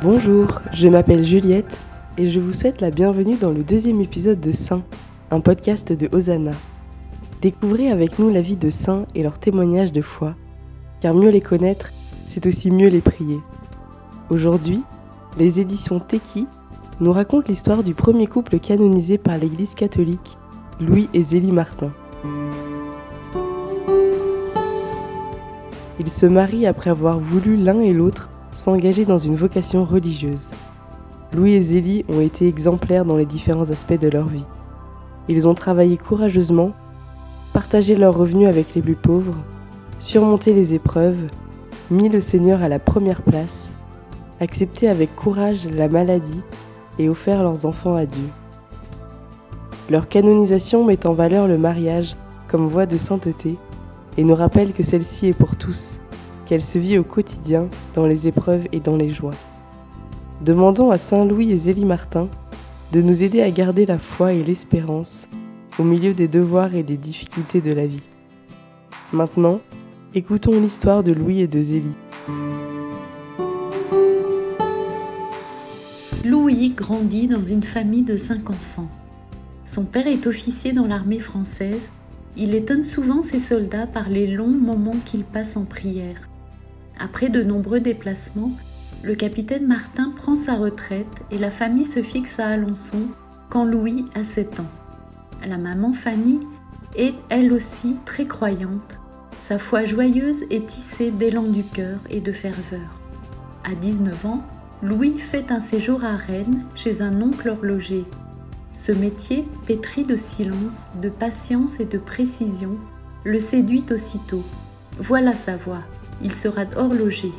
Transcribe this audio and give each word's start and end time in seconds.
Bonjour, 0.00 0.60
je 0.72 0.86
m'appelle 0.86 1.24
Juliette 1.24 1.80
et 2.18 2.28
je 2.28 2.38
vous 2.38 2.52
souhaite 2.52 2.80
la 2.80 2.92
bienvenue 2.92 3.34
dans 3.34 3.50
le 3.50 3.64
deuxième 3.64 4.00
épisode 4.00 4.38
de 4.38 4.52
Saint, 4.52 4.82
un 5.32 5.40
podcast 5.40 5.92
de 5.92 6.08
Hosanna. 6.12 6.52
Découvrez 7.42 7.90
avec 7.90 8.20
nous 8.20 8.30
la 8.30 8.40
vie 8.40 8.56
de 8.56 8.68
saints 8.68 9.06
et 9.16 9.24
leurs 9.24 9.40
témoignages 9.40 9.90
de 9.90 10.00
foi, 10.00 10.36
car 11.00 11.14
mieux 11.14 11.30
les 11.30 11.40
connaître, 11.40 11.90
c'est 12.26 12.46
aussi 12.46 12.70
mieux 12.70 12.86
les 12.86 13.00
prier. 13.00 13.40
Aujourd'hui, 14.30 14.84
les 15.36 15.58
éditions 15.58 15.98
Teki 15.98 16.46
nous 17.00 17.10
racontent 17.10 17.48
l'histoire 17.48 17.82
du 17.82 17.94
premier 17.94 18.28
couple 18.28 18.60
canonisé 18.60 19.18
par 19.18 19.36
l'Église 19.36 19.74
catholique, 19.74 20.38
Louis 20.80 21.08
et 21.12 21.24
Zélie 21.24 21.50
Martin. 21.50 21.90
Ils 25.98 26.10
se 26.10 26.26
marient 26.26 26.68
après 26.68 26.90
avoir 26.90 27.18
voulu 27.18 27.56
l'un 27.56 27.80
et 27.80 27.92
l'autre 27.92 28.30
s'engager 28.52 29.04
dans 29.04 29.18
une 29.18 29.36
vocation 29.36 29.84
religieuse. 29.84 30.46
Louis 31.34 31.54
et 31.54 31.62
Zélie 31.62 32.04
ont 32.08 32.20
été 32.20 32.48
exemplaires 32.48 33.04
dans 33.04 33.16
les 33.16 33.26
différents 33.26 33.70
aspects 33.70 34.00
de 34.00 34.08
leur 34.08 34.26
vie. 34.26 34.46
Ils 35.28 35.46
ont 35.46 35.54
travaillé 35.54 35.96
courageusement, 35.98 36.72
partagé 37.52 37.96
leurs 37.96 38.16
revenus 38.16 38.48
avec 38.48 38.74
les 38.74 38.82
plus 38.82 38.96
pauvres, 38.96 39.36
surmonté 39.98 40.54
les 40.54 40.74
épreuves, 40.74 41.18
mis 41.90 42.08
le 42.08 42.20
Seigneur 42.20 42.62
à 42.62 42.68
la 42.68 42.78
première 42.78 43.22
place, 43.22 43.72
accepté 44.40 44.88
avec 44.88 45.14
courage 45.14 45.68
la 45.68 45.88
maladie 45.88 46.42
et 46.98 47.08
offert 47.08 47.42
leurs 47.42 47.66
enfants 47.66 47.94
à 47.94 48.06
Dieu. 48.06 48.28
Leur 49.90 50.08
canonisation 50.08 50.84
met 50.84 51.06
en 51.06 51.12
valeur 51.12 51.46
le 51.46 51.58
mariage 51.58 52.14
comme 52.46 52.66
voie 52.68 52.86
de 52.86 52.96
sainteté 52.96 53.56
et 54.16 54.24
nous 54.24 54.34
rappelle 54.34 54.72
que 54.72 54.82
celle-ci 54.82 55.28
est 55.28 55.32
pour 55.32 55.56
tous, 55.56 55.98
qu'elle 56.48 56.64
se 56.64 56.78
vit 56.78 56.98
au 56.98 57.04
quotidien 57.04 57.68
dans 57.94 58.06
les 58.06 58.26
épreuves 58.26 58.66
et 58.72 58.80
dans 58.80 58.96
les 58.96 59.10
joies. 59.10 59.34
Demandons 60.40 60.90
à 60.90 60.96
Saint 60.96 61.26
Louis 61.26 61.52
et 61.52 61.58
Zélie 61.58 61.84
Martin 61.84 62.28
de 62.92 63.02
nous 63.02 63.22
aider 63.22 63.42
à 63.42 63.50
garder 63.50 63.84
la 63.84 63.98
foi 63.98 64.32
et 64.32 64.42
l'espérance 64.42 65.28
au 65.78 65.84
milieu 65.84 66.14
des 66.14 66.26
devoirs 66.26 66.74
et 66.74 66.82
des 66.82 66.96
difficultés 66.96 67.60
de 67.60 67.72
la 67.72 67.86
vie. 67.86 68.08
Maintenant, 69.12 69.60
écoutons 70.14 70.58
l'histoire 70.58 71.04
de 71.04 71.12
Louis 71.12 71.40
et 71.42 71.48
de 71.48 71.60
Zélie. 71.60 71.96
Louis 76.24 76.70
grandit 76.70 77.28
dans 77.28 77.42
une 77.42 77.62
famille 77.62 78.02
de 78.02 78.16
cinq 78.16 78.48
enfants. 78.48 78.88
Son 79.66 79.84
père 79.84 80.06
est 80.06 80.26
officier 80.26 80.72
dans 80.72 80.86
l'armée 80.86 81.18
française. 81.18 81.90
Il 82.38 82.54
étonne 82.54 82.84
souvent 82.84 83.20
ses 83.20 83.38
soldats 83.38 83.86
par 83.86 84.08
les 84.08 84.26
longs 84.26 84.46
moments 84.48 84.96
qu'il 85.04 85.24
passe 85.24 85.56
en 85.58 85.64
prière. 85.64 86.28
Après 86.98 87.28
de 87.28 87.42
nombreux 87.42 87.80
déplacements, 87.80 88.52
le 89.04 89.14
capitaine 89.14 89.66
Martin 89.66 90.10
prend 90.16 90.34
sa 90.34 90.54
retraite 90.54 91.06
et 91.30 91.38
la 91.38 91.50
famille 91.50 91.84
se 91.84 92.02
fixe 92.02 92.40
à 92.40 92.48
Alençon 92.48 93.02
quand 93.50 93.64
Louis 93.64 94.04
a 94.14 94.24
7 94.24 94.60
ans. 94.60 94.70
La 95.46 95.58
maman 95.58 95.92
Fanny 95.92 96.40
est 96.96 97.14
elle 97.28 97.52
aussi 97.52 97.94
très 98.04 98.24
croyante. 98.24 98.98
Sa 99.40 99.58
foi 99.58 99.84
joyeuse 99.84 100.44
est 100.50 100.66
tissée 100.66 101.12
d'élan 101.12 101.44
du 101.44 101.62
cœur 101.62 102.00
et 102.10 102.20
de 102.20 102.32
ferveur. 102.32 103.00
À 103.64 103.74
19 103.76 104.26
ans, 104.26 104.42
Louis 104.82 105.18
fait 105.18 105.52
un 105.52 105.60
séjour 105.60 106.04
à 106.04 106.16
Rennes 106.16 106.64
chez 106.74 107.00
un 107.00 107.22
oncle 107.22 107.48
horloger. 107.48 108.04
Ce 108.74 108.92
métier, 108.92 109.46
pétri 109.66 110.04
de 110.04 110.16
silence, 110.16 110.92
de 111.00 111.08
patience 111.08 111.78
et 111.80 111.84
de 111.84 111.98
précision, 111.98 112.76
le 113.24 113.40
séduit 113.40 113.84
aussitôt. 113.90 114.44
Voilà 114.98 115.34
sa 115.34 115.56
voie, 115.56 115.84
il 116.22 116.32
sera 116.32 116.64
horloger. 116.76 117.32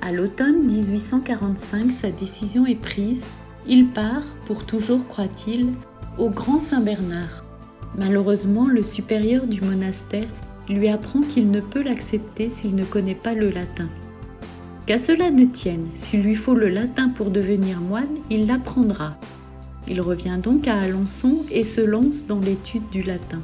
À 0.00 0.12
l'automne 0.12 0.66
1845, 0.66 1.92
sa 1.92 2.10
décision 2.10 2.66
est 2.66 2.80
prise. 2.80 3.24
Il 3.66 3.88
part, 3.88 4.24
pour 4.46 4.64
toujours 4.64 5.06
croit-il, 5.08 5.72
au 6.18 6.30
Grand 6.30 6.60
Saint-Bernard. 6.60 7.44
Malheureusement, 7.96 8.66
le 8.66 8.82
supérieur 8.82 9.46
du 9.46 9.60
monastère 9.60 10.28
lui 10.68 10.88
apprend 10.88 11.20
qu'il 11.20 11.50
ne 11.50 11.60
peut 11.60 11.82
l'accepter 11.82 12.50
s'il 12.50 12.74
ne 12.74 12.84
connaît 12.84 13.14
pas 13.14 13.34
le 13.34 13.50
latin. 13.50 13.88
Qu'à 14.86 14.98
cela 14.98 15.30
ne 15.30 15.44
tienne, 15.44 15.86
s'il 15.94 16.22
lui 16.22 16.34
faut 16.34 16.54
le 16.54 16.68
latin 16.68 17.10
pour 17.10 17.30
devenir 17.30 17.80
moine, 17.80 18.18
il 18.30 18.46
l'apprendra. 18.46 19.16
Il 19.86 20.00
revient 20.00 20.38
donc 20.42 20.68
à 20.68 20.78
Alençon 20.78 21.44
et 21.50 21.64
se 21.64 21.80
lance 21.80 22.26
dans 22.26 22.40
l'étude 22.40 22.88
du 22.90 23.02
latin. 23.02 23.40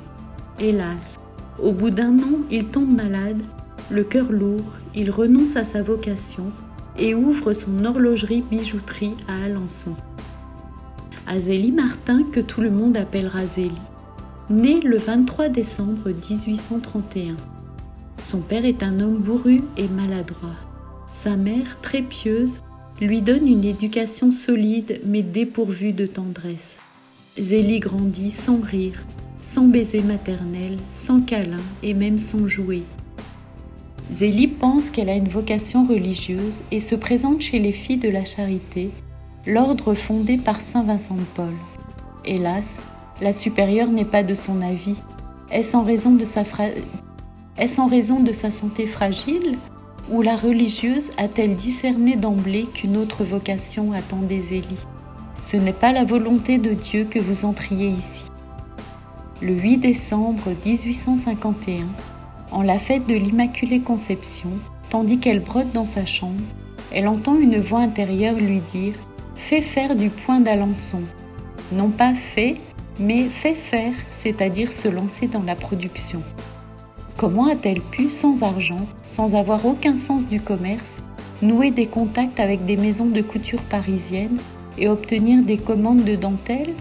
Hélas, 0.58 1.18
au 1.58 1.72
bout 1.72 1.90
d'un 1.90 2.18
an, 2.18 2.38
il 2.50 2.66
tombe 2.66 2.94
malade, 2.94 3.42
le 3.90 4.04
cœur 4.04 4.32
lourd, 4.32 4.78
il 4.94 5.10
renonce 5.10 5.56
à 5.56 5.64
sa 5.64 5.82
vocation 5.82 6.52
et 6.98 7.14
ouvre 7.14 7.52
son 7.52 7.84
horlogerie-bijouterie 7.84 9.14
à 9.28 9.44
Alençon. 9.44 9.94
Azélie 11.26 11.72
Martin, 11.72 12.22
que 12.32 12.40
tout 12.40 12.60
le 12.60 12.70
monde 12.70 12.96
appellera 12.96 13.46
Zélie, 13.46 13.72
né 14.50 14.80
le 14.80 14.96
23 14.96 15.48
décembre 15.48 16.10
1831. 16.10 17.36
Son 18.20 18.40
père 18.40 18.64
est 18.64 18.82
un 18.82 19.00
homme 19.00 19.18
bourru 19.18 19.62
et 19.76 19.88
maladroit. 19.88 20.56
Sa 21.12 21.36
mère, 21.36 21.80
très 21.80 22.02
pieuse, 22.02 22.60
lui 23.00 23.22
donne 23.22 23.46
une 23.46 23.64
éducation 23.64 24.30
solide 24.30 25.00
mais 25.04 25.22
dépourvue 25.22 25.92
de 25.92 26.06
tendresse. 26.06 26.78
Zélie 27.38 27.80
grandit 27.80 28.30
sans 28.30 28.60
rire, 28.60 29.02
sans 29.42 29.66
baiser 29.66 30.02
maternel, 30.02 30.76
sans 30.90 31.20
câlin 31.20 31.56
et 31.82 31.94
même 31.94 32.18
sans 32.18 32.46
jouet. 32.46 32.82
Zélie 34.10 34.48
pense 34.48 34.90
qu'elle 34.90 35.08
a 35.08 35.14
une 35.14 35.28
vocation 35.28 35.86
religieuse 35.86 36.60
et 36.70 36.78
se 36.78 36.94
présente 36.94 37.40
chez 37.40 37.58
les 37.58 37.72
filles 37.72 37.96
de 37.96 38.10
la 38.10 38.24
charité, 38.24 38.90
l'ordre 39.46 39.94
fondé 39.94 40.36
par 40.36 40.60
Saint 40.60 40.82
Vincent 40.82 41.14
de 41.14 41.24
Paul. 41.34 41.54
Hélas, 42.24 42.76
la 43.22 43.32
supérieure 43.32 43.88
n'est 43.88 44.04
pas 44.04 44.22
de 44.22 44.34
son 44.34 44.60
avis. 44.60 44.96
Est-ce 45.50 45.76
en 45.76 45.84
raison 45.84 46.10
de 46.12 46.24
sa, 46.24 46.44
santé 48.50 48.86
fragile? 48.86 49.56
Ou 50.10 50.20
la 50.20 50.36
religieuse 50.36 51.10
a-t-elle 51.16 51.56
discerné 51.56 52.16
d'emblée 52.16 52.66
qu'une 52.74 52.98
autre 52.98 53.24
vocation 53.24 53.92
attendait 53.92 54.40
Zélie? 54.40 54.84
Ce 55.40 55.56
n'est 55.56 55.72
pas 55.72 55.92
la 55.92 56.04
volonté 56.04 56.58
de 56.58 56.74
Dieu 56.74 57.04
que 57.04 57.18
vous 57.18 57.46
entriez 57.46 57.88
ici. 57.88 58.24
Le 59.40 59.58
8 59.58 59.78
décembre 59.78 60.50
1851, 60.64 61.86
en 62.54 62.62
la 62.62 62.78
fête 62.78 63.06
de 63.08 63.14
l'Immaculée 63.14 63.80
Conception, 63.80 64.50
tandis 64.88 65.18
qu'elle 65.18 65.40
brotte 65.40 65.72
dans 65.72 65.84
sa 65.84 66.06
chambre, 66.06 66.40
elle 66.92 67.08
entend 67.08 67.36
une 67.36 67.58
voix 67.58 67.80
intérieure 67.80 68.36
lui 68.36 68.60
dire 68.72 68.94
Fais 69.36 69.60
faire 69.60 69.96
du 69.96 70.08
point 70.08 70.38
d'Alençon. 70.38 71.02
Non 71.72 71.90
pas 71.90 72.14
fait, 72.14 72.56
mais 73.00 73.24
fait 73.24 73.56
faire, 73.56 73.92
c'est-à-dire 74.20 74.72
se 74.72 74.88
lancer 74.88 75.26
dans 75.26 75.42
la 75.42 75.56
production. 75.56 76.22
Comment 77.16 77.48
a-t-elle 77.48 77.80
pu, 77.80 78.08
sans 78.08 78.44
argent, 78.44 78.86
sans 79.08 79.34
avoir 79.34 79.66
aucun 79.66 79.96
sens 79.96 80.28
du 80.28 80.40
commerce, 80.40 80.98
nouer 81.42 81.72
des 81.72 81.86
contacts 81.86 82.38
avec 82.38 82.64
des 82.64 82.76
maisons 82.76 83.06
de 83.06 83.20
couture 83.20 83.62
parisiennes 83.62 84.38
et 84.78 84.88
obtenir 84.88 85.42
des 85.42 85.58
commandes 85.58 86.04
de 86.04 86.14
dentelle 86.14 86.72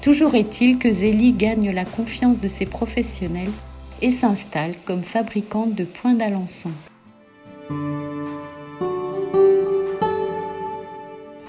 Toujours 0.00 0.34
est-il 0.34 0.78
que 0.78 0.90
Zélie 0.90 1.32
gagne 1.32 1.70
la 1.70 1.84
confiance 1.84 2.40
de 2.40 2.48
ses 2.48 2.66
professionnels 2.66 3.52
et 4.02 4.10
s'installe 4.10 4.74
comme 4.84 5.02
fabricante 5.02 5.74
de 5.74 5.84
points 5.84 6.14
d'Alençon. 6.14 6.70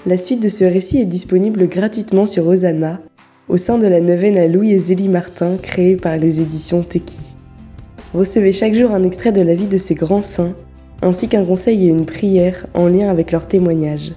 La 0.06 0.16
suite 0.16 0.42
de 0.42 0.48
ce 0.48 0.64
récit 0.64 0.98
est 0.98 1.06
disponible 1.06 1.66
gratuitement 1.68 2.26
sur 2.26 2.46
Hosanna, 2.46 3.00
au 3.48 3.56
sein 3.56 3.78
de 3.78 3.86
la 3.86 4.00
neuvaine 4.00 4.38
à 4.38 4.46
Louis 4.46 4.72
et 4.72 4.78
Zélie 4.78 5.08
Martin 5.08 5.56
créée 5.60 5.96
par 5.96 6.16
les 6.16 6.40
éditions 6.40 6.82
Teki. 6.82 7.18
Recevez 8.14 8.52
chaque 8.52 8.74
jour 8.74 8.92
un 8.92 9.02
extrait 9.02 9.32
de 9.32 9.40
la 9.40 9.54
vie 9.54 9.66
de 9.66 9.78
ces 9.78 9.94
grands 9.94 10.22
saints, 10.22 10.54
ainsi 11.02 11.28
qu'un 11.28 11.44
conseil 11.44 11.86
et 11.86 11.90
une 11.90 12.06
prière 12.06 12.66
en 12.74 12.86
lien 12.86 13.10
avec 13.10 13.32
leur 13.32 13.48
témoignage. 13.48 14.12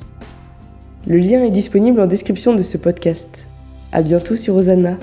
Le 1.07 1.17
lien 1.17 1.41
est 1.41 1.51
disponible 1.51 1.99
en 1.99 2.05
description 2.05 2.53
de 2.53 2.63
ce 2.63 2.77
podcast. 2.77 3.47
À 3.91 4.01
bientôt 4.01 4.35
sur 4.35 4.55
Hosanna. 4.55 4.97